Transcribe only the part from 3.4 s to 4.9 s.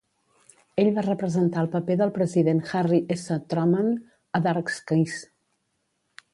Truman a "Dark